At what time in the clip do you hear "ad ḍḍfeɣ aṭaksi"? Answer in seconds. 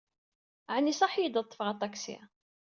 1.41-2.17